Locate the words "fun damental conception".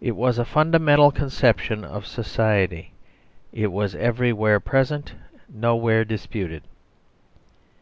0.46-1.84